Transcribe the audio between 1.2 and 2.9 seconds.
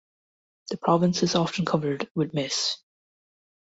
is often covered with mist.